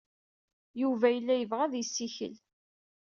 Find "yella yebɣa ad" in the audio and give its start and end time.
1.11-1.73